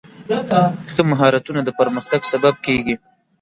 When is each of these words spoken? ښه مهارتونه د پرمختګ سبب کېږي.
ښه 0.93 1.01
مهارتونه 1.11 1.61
د 1.63 1.69
پرمختګ 1.79 2.21
سبب 2.31 2.55
کېږي. 2.65 2.95